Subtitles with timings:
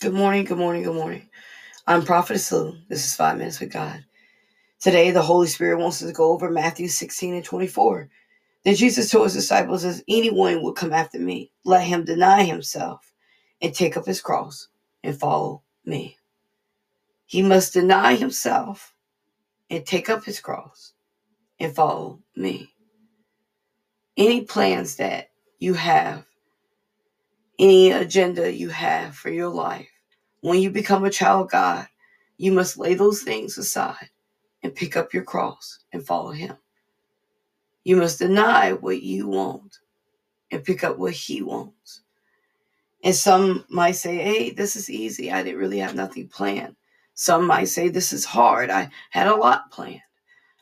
[0.00, 1.28] Good morning, good morning, good morning.
[1.86, 2.76] I'm Prophet Lou.
[2.88, 4.04] This is Five Minutes with God.
[4.80, 8.08] Today, the Holy Spirit wants us to go over Matthew 16 and 24.
[8.64, 13.12] Then Jesus told his disciples, If anyone will come after me, let him deny himself
[13.62, 14.68] and take up his cross
[15.04, 16.16] and follow me.
[17.26, 18.94] He must deny himself
[19.70, 20.92] and take up his cross
[21.60, 22.72] and follow me.
[24.16, 26.24] Any plans that you have,
[27.58, 29.88] any agenda you have for your life,
[30.40, 31.86] when you become a child of God,
[32.36, 34.10] you must lay those things aside
[34.62, 36.56] and pick up your cross and follow Him.
[37.84, 39.78] You must deny what you want
[40.50, 42.02] and pick up what He wants.
[43.04, 45.30] And some might say, hey, this is easy.
[45.30, 46.76] I didn't really have nothing planned.
[47.14, 48.70] Some might say, this is hard.
[48.70, 50.02] I had a lot planned.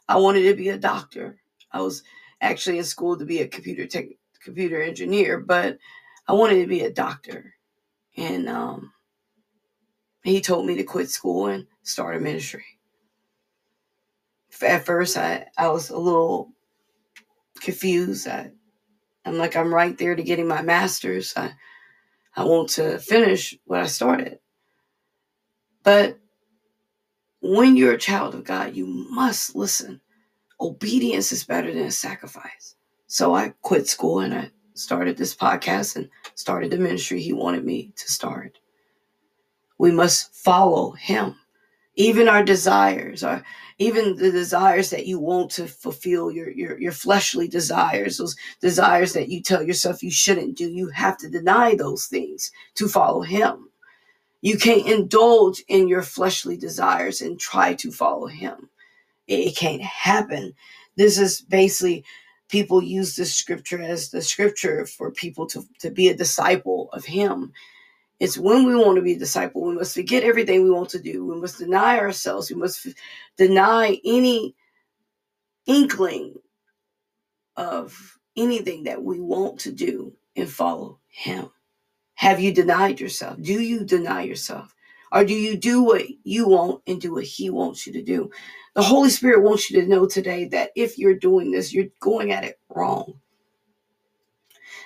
[0.08, 1.36] I wanted to be a doctor.
[1.72, 2.02] I was
[2.40, 4.06] actually in school to be a computer tech,
[4.40, 5.78] computer engineer, but
[6.28, 7.54] I wanted to be a doctor.
[8.16, 8.92] And um,
[10.22, 12.64] he told me to quit school and start a ministry.
[14.62, 16.52] At first, I, I was a little
[17.60, 18.26] confused.
[18.26, 18.50] I,
[19.24, 21.34] I'm like, I'm right there to getting my master's.
[21.36, 21.52] I,
[22.34, 24.38] I want to finish what I started.
[25.82, 26.18] But
[27.40, 30.00] when you're a child of God, you must listen.
[30.60, 32.74] Obedience is better than a sacrifice.
[33.06, 37.64] So I quit school and I started this podcast and started the ministry he wanted
[37.64, 38.58] me to start.
[39.78, 41.36] We must follow him.
[41.96, 43.42] Even our desires, our
[43.78, 49.12] even the desires that you want to fulfill your, your your fleshly desires those desires
[49.12, 53.22] that you tell yourself you shouldn't do you have to deny those things to follow
[53.22, 53.68] him
[54.40, 58.68] you can't indulge in your fleshly desires and try to follow him
[59.26, 60.54] it can't happen
[60.96, 62.04] this is basically
[62.48, 67.04] people use this scripture as the scripture for people to, to be a disciple of
[67.04, 67.44] him
[68.18, 70.98] it's when we want to be a disciple, we must forget everything we want to
[71.00, 71.24] do.
[71.26, 72.50] We must deny ourselves.
[72.50, 72.94] We must f-
[73.36, 74.54] deny any
[75.66, 76.34] inkling
[77.56, 81.50] of anything that we want to do and follow Him.
[82.16, 83.42] Have you denied yourself?
[83.42, 84.75] Do you deny yourself?
[85.16, 88.30] Or do you do what you want and do what He wants you to do?
[88.74, 92.32] The Holy Spirit wants you to know today that if you're doing this, you're going
[92.32, 93.18] at it wrong.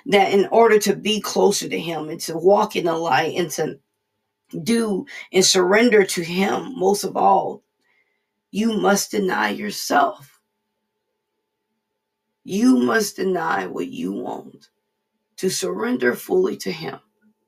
[0.05, 3.51] That in order to be closer to him and to walk in the light and
[3.51, 3.77] to
[4.63, 7.63] do and surrender to him most of all
[8.51, 10.39] you must deny yourself.
[12.45, 14.69] You must deny what you want
[15.37, 16.99] to surrender fully to him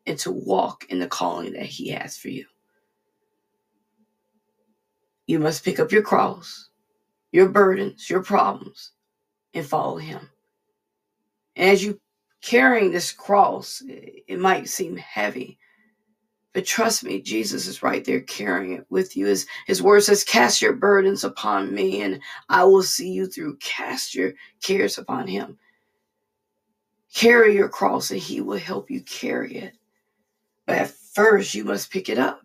[0.06, 2.46] and to walk in the calling that he has for you
[5.28, 6.70] you must pick up your cross
[7.32, 8.92] your burdens your problems
[9.54, 10.30] and follow him
[11.56, 12.00] and as you
[12.42, 15.58] carrying this cross, it might seem heavy.
[16.54, 19.26] But trust me, Jesus is right there carrying it with you.
[19.26, 22.20] His, his word says, Cast your burdens upon me, and
[22.50, 23.58] I will see you through.
[23.58, 25.58] Cast your cares upon him.
[27.14, 29.74] Carry your cross, and he will help you carry it.
[30.68, 32.42] But at first, you must pick it up.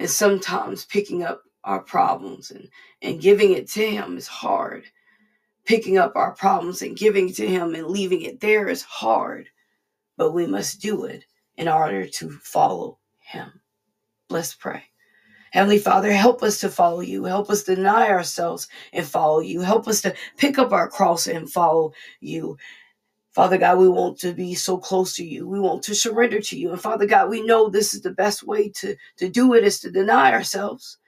[0.00, 2.68] And sometimes picking up our problems and,
[3.02, 4.86] and giving it to him is hard
[5.70, 9.48] picking up our problems and giving to Him and leaving it there is hard,
[10.16, 11.24] but we must do it
[11.56, 13.60] in order to follow Him.
[14.28, 14.82] Let's pray.
[15.52, 17.22] Heavenly Father, help us to follow you.
[17.22, 19.60] Help us deny ourselves and follow you.
[19.60, 22.56] Help us to pick up our cross and follow you.
[23.40, 25.48] Father God, we want to be so close to you.
[25.48, 26.72] We want to surrender to you.
[26.72, 29.80] And Father God, we know this is the best way to, to do it is
[29.80, 30.98] to deny ourselves.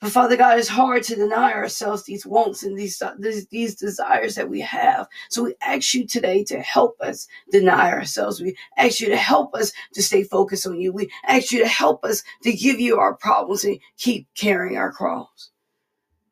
[0.00, 4.34] But Father God, it's hard to deny ourselves these wants and these, these, these desires
[4.36, 5.06] that we have.
[5.28, 8.40] So we ask you today to help us deny ourselves.
[8.40, 10.90] We ask you to help us to stay focused on you.
[10.90, 14.90] We ask you to help us to give you our problems and keep carrying our
[14.90, 15.50] cross.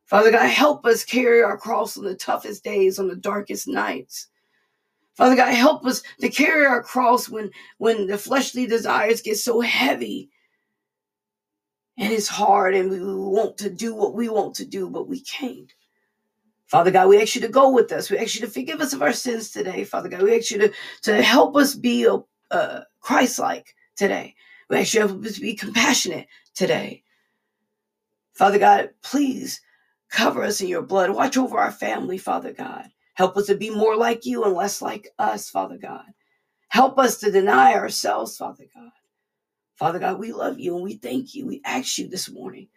[0.06, 4.29] Father God, help us carry our cross on the toughest days, on the darkest nights.
[5.20, 9.60] Father God, help us to carry our cross when, when the fleshly desires get so
[9.60, 10.30] heavy
[11.98, 15.20] and it's hard and we want to do what we want to do, but we
[15.20, 15.74] can't.
[16.68, 18.08] Father God, we ask you to go with us.
[18.08, 19.84] We ask you to forgive us of our sins today.
[19.84, 20.72] Father God, we ask you to,
[21.02, 22.16] to help us be a,
[22.50, 24.34] uh, Christ-like today.
[24.70, 27.02] We ask you to be compassionate today.
[28.32, 29.60] Father God, please
[30.08, 31.10] cover us in your blood.
[31.10, 32.88] Watch over our family, Father God.
[33.20, 36.06] Help us to be more like you and less like us, Father God.
[36.70, 38.92] Help us to deny ourselves, Father God.
[39.76, 41.46] Father God, we love you and we thank you.
[41.46, 42.68] We ask you this morning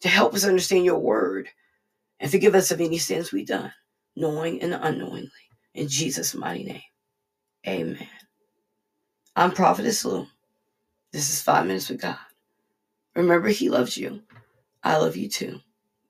[0.00, 1.50] to help us understand your word
[2.18, 3.74] and forgive us of any sins we've done,
[4.16, 5.30] knowing and unknowingly.
[5.74, 6.82] In Jesus' mighty name,
[7.68, 8.08] amen.
[9.36, 10.26] I'm Prophetess Lou.
[11.12, 12.16] This is Five Minutes with God.
[13.14, 14.22] Remember, He loves you.
[14.82, 15.60] I love you too.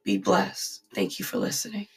[0.05, 0.83] Be blessed.
[0.95, 1.89] Thank you for listening.